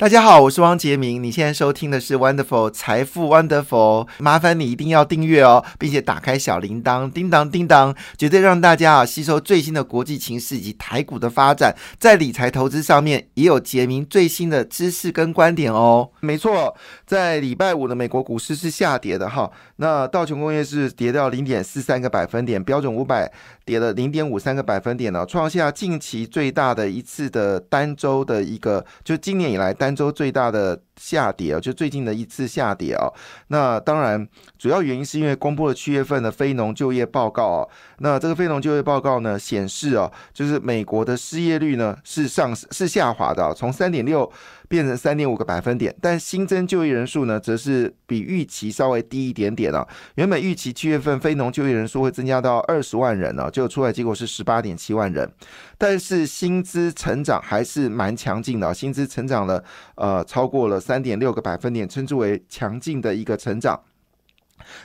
[0.00, 1.22] 大家好，我是汪杰明。
[1.22, 16.08] 你现在收听的是 Wonderful 财富 Wonderful，麻烦你一定要订阅哦，并且打开小铃铛，叮当叮当，绝对让大家啊吸收最新的国际情势以及台股的发展，在理财投资上面也有杰明最新的知识跟观点哦。
[16.20, 16.74] 没错，
[17.04, 23.30] 在礼拜五的美国股市是下跌的哈，那道琼工业是跌掉零点四三个百分点，标准五百
[23.66, 29.89] 跌了零点五三个百分点呢，创下近期最大的一次的单周的一个，就今年以来单。
[29.94, 33.08] 周最大的下跌啊，就最近的一次下跌啊。
[33.48, 34.26] 那当然，
[34.58, 37.68] 主要原因是因为公布了七月份的非农就业报告啊。
[37.98, 44.30] 那这个非农就业报告呢，显示啊，就是美国的失业率呢是上是下滑的，从三点六。
[44.70, 49.84] 变成三点五个百分点，但新增就业人数呢，则是比预期稍微低一点点了。
[50.14, 55.28] 原本预期七月份非农就业人数会增加到二十万人呢，就出来结果是十八点七万人。
[55.76, 59.64] 但是薪资成长还是蛮强劲的，薪资成长了
[59.96, 63.80] 呃超过了三点六个百分点，称之为强劲的一个成长。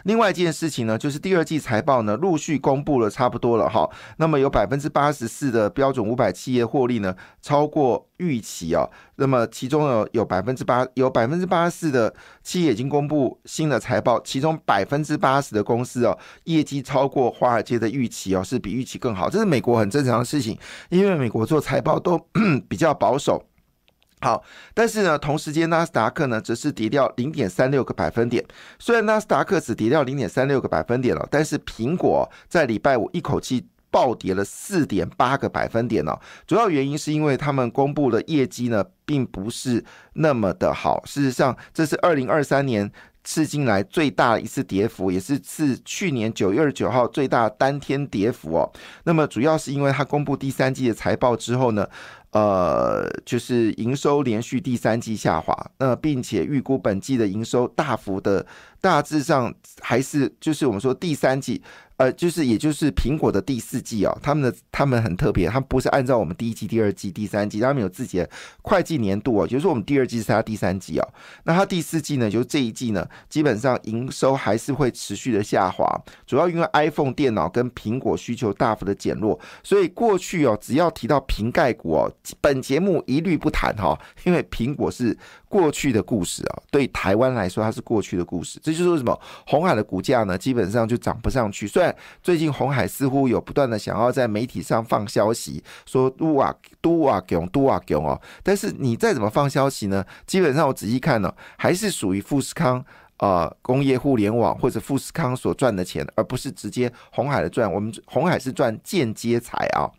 [0.04, 3.90] 另外一件事情呢，就是第二季财报呢陆续公布了，差不多了哈。
[4.18, 8.88] 那么有百分之八十四的标准五百企业获利呢超过预期啊。
[9.16, 19.30] 那么其中有有百分之八有百分之八十四的企业已经公布新的财报，其中百分之八十的公司哦业绩超过华尔街的预期哦，是比预期更好。
[19.30, 20.58] 这是美国很正常的事情，
[20.90, 22.20] 因为美国做财报都
[22.68, 23.44] 比较保守。
[24.22, 24.42] 好，
[24.74, 28.44] 但是呢，同时间纳斯达克呢则是跌掉零点三六个百分点。
[28.80, 36.20] 虽然纳斯达克只跌掉零点三六个百分点了，但是苹果在礼拜五一口气暴跌了四点八个百分点了。
[36.48, 41.04] 主要原因是因为他们公布的业绩呢，并不是那么的好。
[41.06, 42.90] 事实上，这是二零二三年
[43.24, 48.72] 至今来最大的一次跌幅，也是自去年九月二十九号最大单天跌幅哦。
[49.04, 51.88] 那么主要是因为它公布第三季的财报之后呢。
[52.36, 58.46] 呃，就是营收连续第三季下滑，那并且预估本季的营收大幅的，
[58.82, 61.64] 大致上还是就是我们说第三季。
[61.98, 68.30] 呃，就是也就是苹果的第四季哦，他们的他们很特别，他们不是按照我们第一季、第二季、第三季，他们有自己的
[68.62, 71.08] 会计年度哦，就是说我们第二季是他第三季哦，
[71.46, 75.86] 那他第四季呢，就是这一季呢，基本上营收还是会持续的下滑，
[76.26, 82.12] 主要因为 iPhone 电脑跟苹果需求大幅的减弱，所以过去哦，只要提到瓶盖股哦，
[82.42, 85.18] 本节目一律不谈哈，因为苹果是。
[85.48, 88.60] 过去的故事啊，对台湾来说，它是过去的故事。
[88.62, 89.18] 这就是为什么
[89.48, 91.66] 红海的股价呢，基本上就涨不上去。
[91.66, 91.85] 虽然
[92.24, 102.84] 最近红海似乎有不断的想要在媒体上放消息，说都啊都啊囧都啊囧哦，但是你再怎么放消息呢，基本上我仔细看呢，还是属于富士康
[103.18, 107.72] 啊工业互联网或者富士康所赚的钱，而不是直接红海的赚。
[107.72, 109.90] 我们红海是赚间接财啊。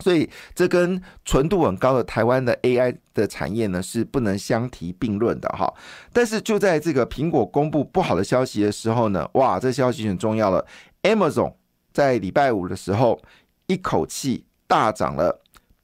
[0.00, 5.68] 所以这跟纯度很高的台湾的 AI 的产业呢是不能相提并论的哈。
[6.12, 10.64] 但是就在这个苹果公布不好的消息的时候呢，哇，这消息很重要了。
[11.02, 11.54] Amazon
[11.92, 13.20] 在礼拜五的时候
[13.66, 15.40] 一口气大涨了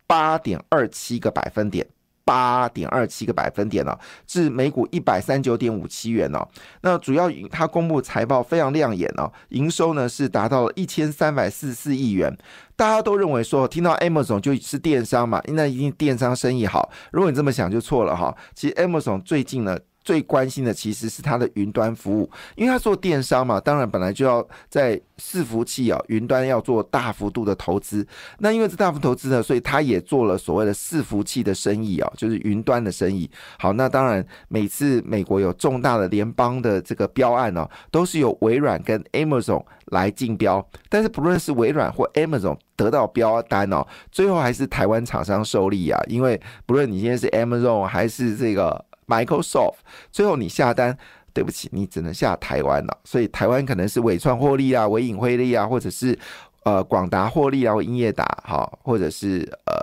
[0.07, 1.87] 八点二七个百分点。
[2.27, 6.49] 八点二七个百分点了，至每股一百三九点五七元哦。
[6.81, 12.35] 那主要它公布财报非常亮眼哦，营收呢是达到了一千三百四十四亿元。
[12.77, 16.91] 大家都认为说，听到 Amazon 就是电商嘛，那一定电商生意好。
[17.13, 18.35] 如果你这么想就错了哈。
[18.55, 19.79] 其实 Amazon 最近呢。
[20.05, 28.07] 最关心的其实是它的云端服务，因为它做电商嘛，当然本来就要在伺服器啊、云端要做大幅度的投资。
[28.39, 33.31] 那因为这大幅投资呢，所以它也做了所谓的伺服器的生意啊，就是云端的生意。
[33.59, 40.67] 好，那当然每次美国有重大的联邦的这个标案呢，都是由微软跟 Amazon 来竞标。
[40.91, 48.85] 但是不论是微软或 Amazon 得到标单哦，最后还是台湾厂商受利啊，因为不论你现在是 Amazon 还是这个。
[49.07, 49.77] Microsoft
[50.11, 50.97] 最后你下单，
[51.33, 52.99] 对不起，你只能下台湾了。
[53.05, 56.19] 所以台湾可能是伟创获利啊，伟影汇利啊，或者是
[56.65, 59.75] 呃广达获利啊，英业达好，或者是呃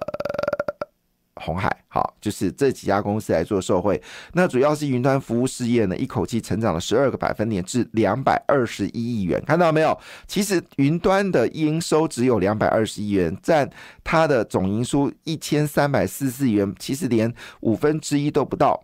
[1.43, 3.99] 红海好，就是这几家公司来做受惠。
[4.33, 9.97] 那主要是云端服务事业呢，一口气成长了十二个百分点至两百二十一亿元，看到没有？
[10.27, 13.67] 其实云端的营收只有两百二十亿元，占
[14.03, 18.83] 它的总营收一千三百四十四元，其实连五分之一都不到。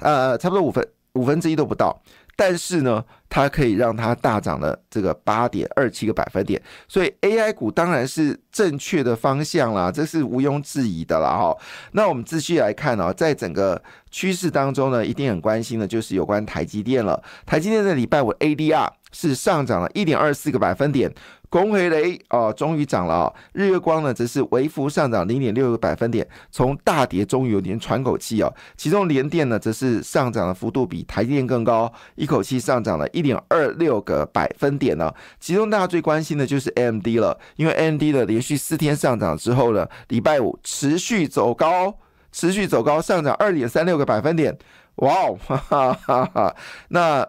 [0.00, 2.00] 呃，差不多五分五分之一都不到，
[2.36, 6.60] 但是呢，它可以让它大涨了这个八点二七个百分点。
[6.86, 11.56] 所以 AI 股当然是正确的方向啦，这是毋庸置疑的啦哈。
[11.92, 17.20] 那我们继续来看啊，在整个趋势当中呢，一定很关心的就是有关台积电了。
[17.44, 21.12] 台积电在礼拜五 ADR 是上涨了一点二四个百分点。
[21.50, 23.34] 公回雷哦，终于涨了啊！
[23.52, 28.54] 日月光呢，则是微幅上涨零点六个百分点，从大跌终于有点喘口气哦。
[28.76, 35.12] 其中联电呢，则是上涨的幅度比台电更高，一口气上涨了一点二六个百分点呢。
[35.40, 41.92] 其中大家最关心的就是 AMD 了，因为 AMD 的连续四天上涨之后呢，礼拜五持续走高，
[42.30, 44.56] 持续走高，上涨二点三六个百分点，
[44.96, 46.56] 哇哦，哈哈哈哈！
[46.90, 47.28] 那。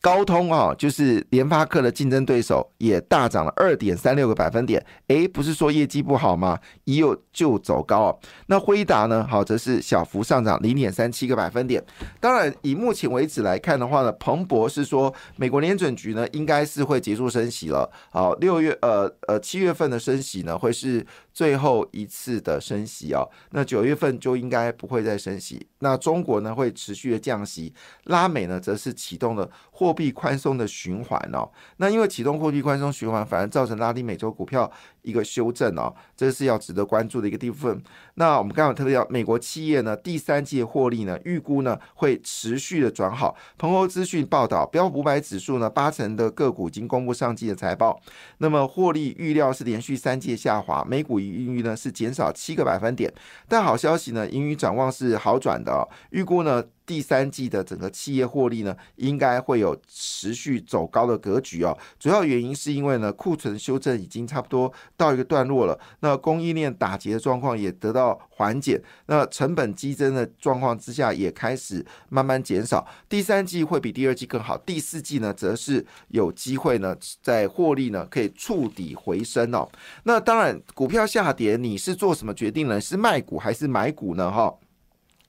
[0.00, 4.84] 高通啊，就是联发科的竞争对手，也大涨了二点三六个百分点。
[5.08, 6.58] 诶，不是说业绩不好吗？
[6.84, 8.18] 一有就走高。
[8.46, 9.26] 那辉达呢？
[9.28, 11.82] 好，则是小幅上涨零点三七个百分点。
[12.20, 17.90] 当然，以目前为止来看的话呢，彭博是说美国联准局呢应该是会结束升息了。
[18.10, 21.04] 好，六月呃呃七月份的升息呢会是
[21.38, 23.22] 最后一次的升息哦。
[23.52, 25.64] 那九月份就应该不会再升息。
[25.78, 27.72] 那中国呢会持续的降息，
[28.06, 31.48] 拉美呢则是启动了货币宽松的循环哦。
[31.76, 34.68] 那因为启动货币宽松循环，反而造成拉丁美洲股票
[35.02, 37.80] 一个修正哦，这是要值得关注的一个地方。
[38.14, 43.36] 那我们刚刚特别要美国企业呢第三季获利呢预估呢会持续的转好。
[43.56, 48.00] 彭欧资讯报道，标普五百指数呢八成的个股已经公布上季的财报，
[48.38, 53.12] 那么获利预料是连续三季下滑，美股盈余呢是减少七个百分点。
[53.46, 55.88] 但好消息呢，盈余展望是好转的。
[56.10, 61.76] 预估呢，第三季的整个企业获利呢，应该会有持续走高的格局哦。
[61.98, 72.86] 主要原因是因为呢，库存修正已经差不多到一个段落了，那供应链打结的状况也得到缓解，那成本激增的状况之下也开始慢慢减少。
[73.06, 79.68] 第三季会比第二季更好，第四季呢，则是有机会呢，在获利呢可以触底回升哦。
[80.04, 82.80] 那当然，股票下跌，你是做什么决定呢？
[82.80, 84.30] 是卖股还是买股呢？
[84.30, 84.54] 哈？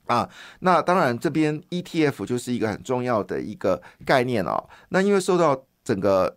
[0.09, 0.27] 啊，
[0.61, 4.67] 那当然，这边 ETF 就是一个很重要的一个概念哦。
[4.89, 6.35] 那因为受到整个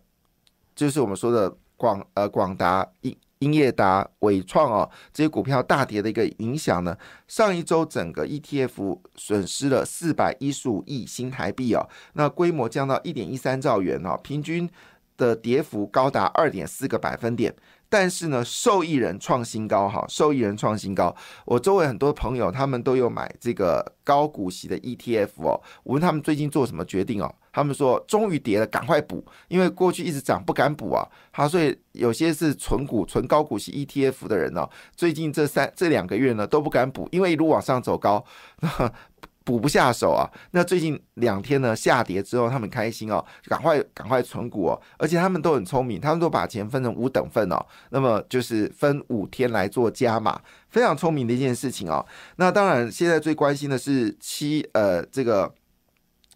[0.75, 6.95] 就是我们说的广呃广达、英英业达、伟创哦这些股票大跌的一个影响呢，
[7.27, 14.69] 上一周整个 ETF 损失了四百一十五亿新台币哦，那规模降到一点一三兆元哦，平均
[15.17, 17.55] 的跌幅高达二点四个百分点。
[17.93, 21.15] 但是呢，受益人创新高哈，受益人创新高。
[21.45, 25.61] 我周围很多朋友，他们都有买这个高股息的 ETF 哦。
[25.83, 31.07] 我问他们最近做什么决定哦，他们说终于跌了，赶快补，因为过去一直涨不敢补啊。
[31.29, 38.25] 好，所以有些是纯股、纯高股息 ETF 的人呢，最近这三这两个月呢都不敢补，因为一路往上走高。
[39.45, 40.23] 补不下手啊！
[40.51, 52.05] 那最近两天呢下跌之后，他们开心哦，赶快赶快存股哦，而且他们都很聪明，他们都把钱分成五等份哦，那么就是分五天来做加码，非常聪明的一件事情哦。
[52.37, 55.53] 那当然，现在最关心的是七呃这个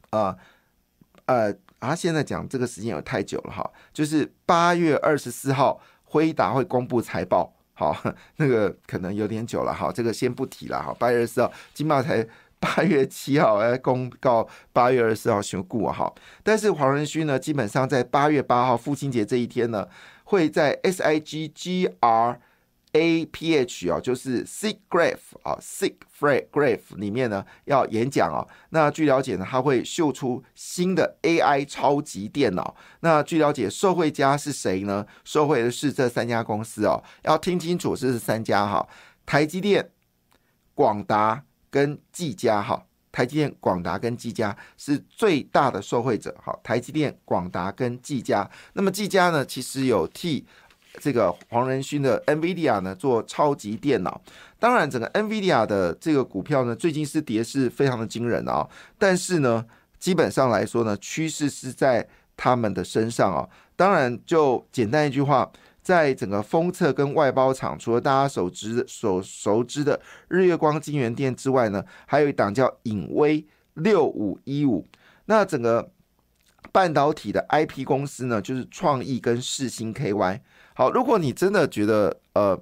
[0.09, 0.35] 啊
[1.27, 7.95] 呃啊，现在讲这个时间有太久了哈，就是八月二十四号辉达会公布财报，好，
[8.35, 12.27] 那个可能有点久了哈，这个先不提了哈，八月二十四号金茂才。
[12.59, 16.11] 八月七号来公告，八月二十四号宣布哈。
[16.43, 19.87] 但是黄仁勋呢，基本上在八月八号父亲节这一天呢，
[20.23, 22.39] 会在 S I G G R
[22.93, 28.47] A P H 哦，就是 SIGGRAPH 啊，SIGGRAPH 里面呢要演讲哦。
[28.69, 32.75] 那据了解呢，他会秀出新的 A I 超级电脑。
[33.01, 35.05] 那据了解，受惠家是谁呢？
[35.23, 37.03] 受惠的是这三家公司哦。
[37.23, 38.87] 要听清楚，这是三家哈：
[39.27, 39.91] 台积电、
[40.73, 41.43] 广达。
[41.69, 42.81] 跟技嘉哈，
[43.11, 46.57] 台积电、广达跟技嘉是最大的受惠者哈。
[46.63, 50.45] 台积电、广达跟技嘉，那么技嘉呢，其实有替
[50.99, 54.21] 这个黄仁勋的 NVIDIA 呢做超级电脑。
[54.59, 58.67] 当然，整个 NVIDIA 的这个股票呢，最近是跌势非常的惊人啊。
[58.97, 59.65] 但是呢，
[59.99, 63.47] 基本上来说呢，趋势是在他们的身上啊。
[63.75, 65.51] 当然，就简单一句话。
[65.87, 74.85] 在整个封测跟外包厂，除了大家熟知、所熟知的日月光、金源店之外呢，还有一档叫影威六五一五。
[75.27, 75.89] 那整个
[76.73, 80.41] 半导体的 IP 公司呢，就是创意跟世星 KY。
[80.73, 82.61] 好，如果你真的觉得呃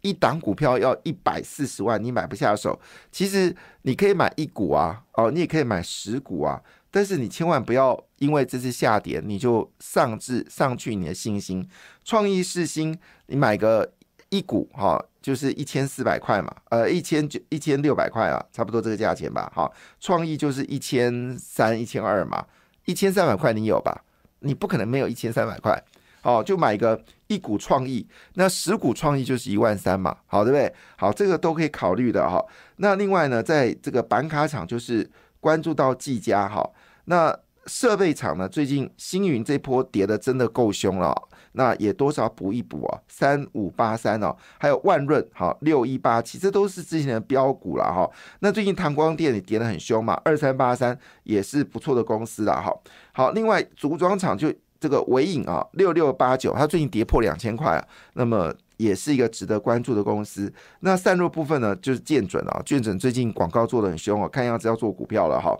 [0.00, 2.80] 一档股票要一百四十万，你买不下手，
[3.12, 6.60] 其实你可以买一股啊，哦，你也可以买十股啊。
[6.92, 11.66] 但是你千万不要因为这次下跌，你就丧志丧去你的信心。
[12.04, 12.96] 创意世新，
[13.26, 13.92] 你买个
[14.28, 19.50] 一股哈，就是一千四百块嘛，呃，一千九一千六百块啊，差不多这个价钱吧。
[19.54, 19.68] 哈，
[19.98, 22.44] 创意就是一千三、一千二嘛，
[22.84, 24.04] 一千三百块你有吧？
[24.40, 25.82] 你不可能没有一千三百块。
[26.20, 30.72] 好，就买个一股创意，那十股创意就是一万三嘛，好，对不对？
[30.96, 32.40] 好，这个都可以考虑的哈。
[32.76, 36.64] 那另外呢，在这个板卡厂就是关注到技嘉哈，
[37.04, 41.14] 那设备厂呢，最近星云这波跌的真的够凶了，
[41.52, 48.10] 那也多少补一补啊，三五八三哦，还有万润好六一八七，这都是之前的标股了哈。
[48.40, 52.74] 那最近唐光电也跌得很凶嘛，二三八三也是不错的公司了哈。
[53.12, 54.52] 好，另外组装厂就。
[54.82, 60.52] 这个尾影啊，六六八九，它最近跌破两千块啊，那么也是一个值得关注的公司。
[60.80, 65.56] 那散弱部分呢，就是建准啊，建准最近广告做的很凶哦，看样子要做股票了哈。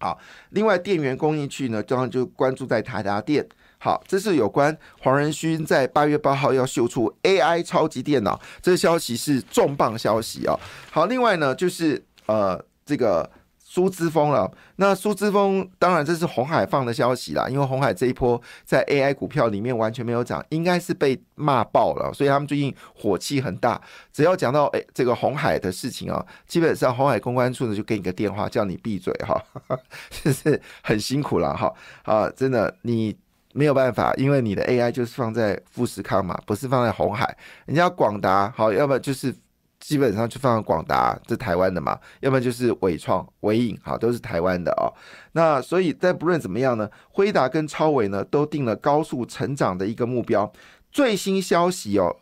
[0.00, 0.18] 好，
[0.50, 3.46] 另外电源供应区呢，当然就关注在台达电。
[3.78, 10.58] 好，这是有关黄仁勋在八月八号要秀出 AI 超级电脑，这个消息是重磅消息哦。
[10.90, 13.30] 好，另外呢，就是呃这个。
[13.72, 23.80] 苏之峰了，那苏之峰当然这是红海放的消息啦，因为红海这一波在 AI 股票里面完全没有涨，应该是被骂爆了，所以他们最近火气很大。
[24.12, 29.40] 只要讲到诶这个红海的事情啊，基本上红海公关处呢就给你个电话叫你闭嘴哈，
[30.10, 31.72] 就是很辛苦了哈
[32.02, 33.16] 啊，真的你
[33.52, 37.36] 没有办法，因为你的 AI 就是放在富士康嘛，不是放在红海，
[37.66, 39.32] 人家广达好，要么就是。
[39.80, 44.92] 基本上就放广达，这台湾的嘛，要不然就是伟创、伟影，哈，都是台湾的哦。
[45.32, 50.52] 那所以，在不论怎么样呢，辉达跟超伟呢，都定了高速成长的一个目标。
[50.92, 52.14] 最新消息哦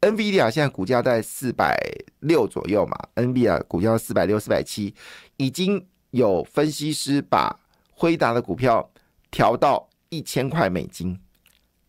[0.00, 1.76] ，NVIDIA 现在股价在四百
[2.20, 4.94] 六左右嘛，NVIDIA 股价四百六、四百七，
[5.36, 7.58] 已经有分析师把
[7.90, 8.90] 辉达的股票
[9.30, 11.20] 调到一千块美金。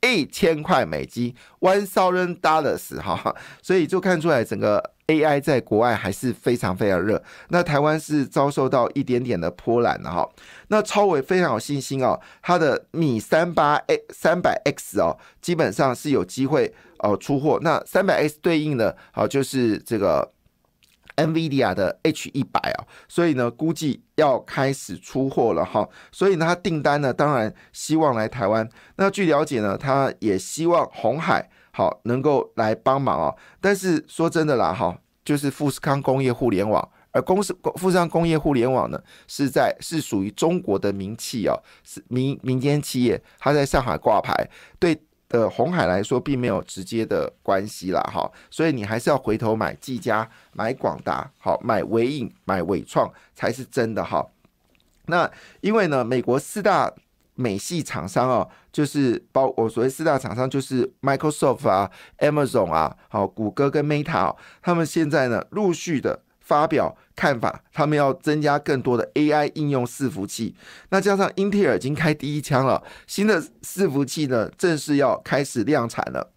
[0.04, 7.22] 一千块美金，one thousand dollars，哈，所以就看出来整个 AI 在国外还是非常非常热。
[7.50, 10.30] 那台湾是遭受到一点点的波澜了哈。
[10.68, 17.60] 那超伟非常有信心哦，他的米三八 A 三百 X 哦，基本上是有机会哦出货。
[17.62, 20.32] 那三百 X 对应的，好就是这个。
[21.18, 25.88] NVIDIA 的 H 一百啊，所以呢，估计要开始出货了哈。
[26.10, 28.68] 所以呢，他订单呢，当然希望来台湾。
[28.96, 33.36] 那据了解呢，他也希望红海好能够来帮忙啊。
[33.60, 44.50] 但是说真的啦哈，就是富士康工业互联网，而公司富士康工业互联网呢，是在是属于中国的名气哦，是民民间企业，它在上海挂牌，
[44.80, 45.00] 对。
[45.32, 54.28] 的红海来说，并没有直接的关系啦，哈，所以你还是要回头买技嘉、买广达、好买伟影、买伟创才是真的哈。
[55.06, 56.94] 那因为呢，美国四大
[57.42, 66.22] 美系厂商哦，就是包我所谓四大厂商，就是 Microsoft 啊、Amazon 啊、好谷歌跟 Meta，他们现在呢陆续的。
[66.44, 70.54] 发表看法，他们要增加更多的 AI 应用伺服器。
[70.90, 76.34] 那加上英特尔已经开第一枪了，新的伺服器呢正式要开始量产了。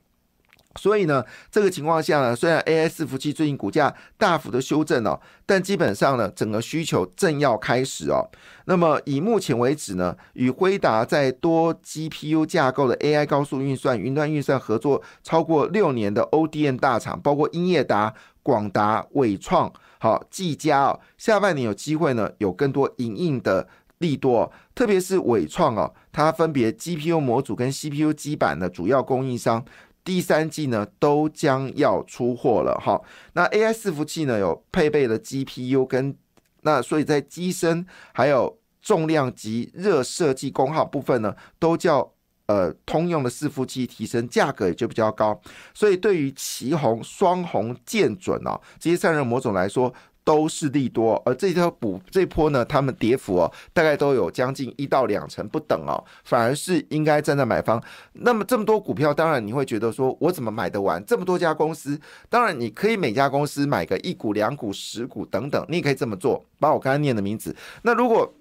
[0.77, 8.29] 所以呢，这个情况下呢，虽然 AI 伺服器最近股价大幅的修正哦，但基本上呢，整个需求正要开始哦。
[8.67, 18.13] 那么以目前为止呢，与辉达在多 GPU 架构的 AI 高速运算、云端运算合作超过六年的 ODM 大厂，包括英业达、
[18.43, 29.65] 广达、伟创、好技嘉哦，下半年有机会呢，有更多隐隐的利多，特别是伟创哦，它分别 GPU 模组跟 CPU 基板的主要供应商。
[30.05, 33.01] 第三季呢都将要出货了哈，
[33.33, 36.15] 那 AI 伺服器呢有配备了 GPU 跟
[36.61, 42.13] 那所以在机身还有重量级热设计功耗部分呢都叫
[42.47, 45.41] 呃通用的伺服器提升价格也就比较高，
[45.73, 49.93] 所以对于旗红双红剑准哦这些散热模组来说。
[50.25, 57.83] 都是利多，而这条补这波呢，他们跌幅哦，大概都有将近一到两成不等哦，反而是应该站在买方。
[58.15, 62.01] 那么这么多股票，当然你会觉得说，我怎么买得完这么多家公司？
[62.31, 67.55] 当然你可以每家公司买个一股、两股、十股等等，你也可以这么做，把我刚才念的名字。
[67.83, 68.33] 那如果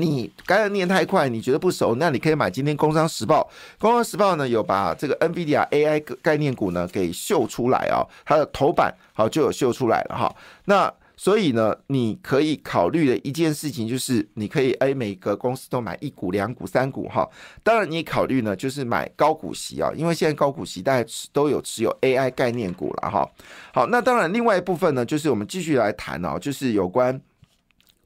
[0.00, 3.48] 你刚才念太快，你觉得不熟，那你可以买今天《工商时报》。
[3.80, 10.34] 《工商时报》呢有把这个 NVIDIA AI 概念股呢给秀出来啊，它的头版好就有秀出来了哈。
[10.64, 17.28] 那所以呢，你可以考虑的一件事情就是，你可以哎每个公司都买一股、两股、三股哈。
[17.64, 23.28] 当然，你考虑呢就是买高股息啊，因为现在高股息大家都有持有 AI 概念股了哈。
[23.74, 27.20] 好，那当然另外一部分呢，就是我们继续来谈哦，就是有关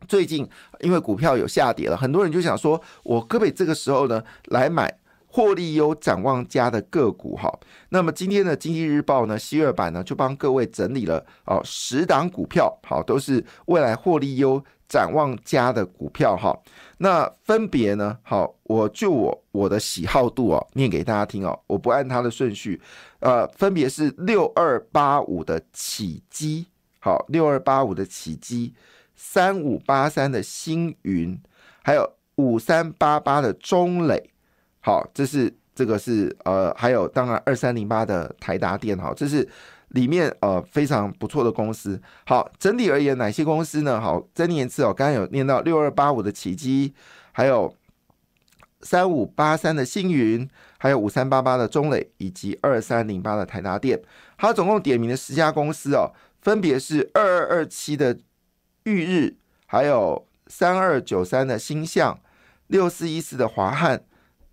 [0.06, 0.48] 最近
[0.80, 7.50] 因为股票有下跌了，很多人就想说，我可不可以这个时候呢来买获利优、展望佳的个股哈。
[7.88, 16.54] 那么今天的经济日报呢，西二版呢就帮各位整理了哦十档股票，好，都是未来获利优、展望佳的股票哈。
[16.98, 22.80] 那分别呢，好，我就我我的喜好度哦，念给大家听哦，我不按它的顺序，
[23.20, 26.66] 呃，分别是六二八五的起基，
[27.00, 28.74] 好，六二八五的起基，
[29.14, 31.40] 三五八三的星云，
[31.82, 34.30] 还有五三八八的中磊。
[34.80, 39.48] 好，这是这个是呃，还有当然二三零八的台达电好，这是
[39.88, 42.00] 里面呃非常不错的公司。
[42.26, 44.00] 好，整体而言，哪些公司呢？
[44.00, 46.94] 好，再念一次哦，刚刚有念到六二八五的奇迹，
[47.30, 47.72] 还有
[48.80, 54.02] 三五八三的星云，还有五三八八的中磊，以及二三零八的台达电。
[54.36, 58.18] 它总共点名的十家公司哦，分别是二二二七的
[58.84, 59.34] 裕日，
[59.66, 62.18] 还有三二九三的星象，
[62.66, 64.02] 六四一四的华汉。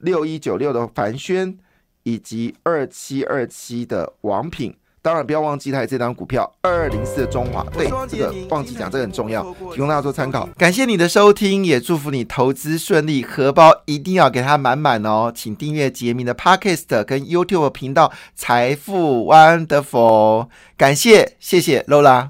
[0.01, 1.57] 六一九六的凡轩，
[2.03, 9.43] 以及二七二七的王品，当然不要忘记它这张股票二二零四的中华，对这个忘记讲，这个很重要，
[9.74, 10.48] 提供大家做参考。
[10.57, 15.29] 感谢你的收听，也祝福你投资顺利，荷包一定要给它满满哦。
[15.36, 22.29] 请订阅杰明的 Podcast 跟 YouTube 频道财富 Wonderful，感谢谢谢 Lola。